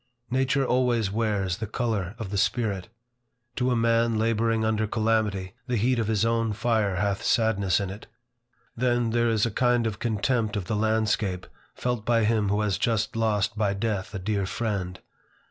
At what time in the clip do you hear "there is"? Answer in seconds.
9.11-9.45